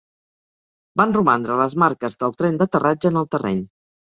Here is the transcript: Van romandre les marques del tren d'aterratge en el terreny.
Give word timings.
Van 1.01 1.13
romandre 1.17 1.59
les 1.63 1.75
marques 1.83 2.17
del 2.25 2.35
tren 2.41 2.61
d'aterratge 2.63 3.13
en 3.15 3.21
el 3.25 3.29
terreny. 3.37 3.63